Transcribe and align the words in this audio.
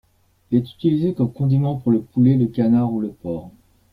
Il 0.49 0.57
est 0.57 0.61
utilisé 0.73 1.13
comme 1.13 1.31
condiment 1.31 1.75
pour 1.75 1.91
le 1.91 2.01
poulet, 2.01 2.35
le 2.35 2.47
canard 2.47 2.91
ou 2.91 3.01
le 3.01 3.09
porc. 3.11 3.51